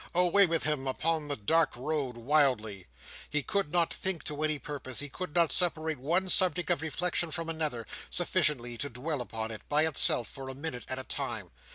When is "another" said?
7.49-7.85